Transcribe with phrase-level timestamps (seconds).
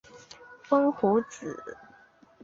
[0.67, 1.77] 风胡子。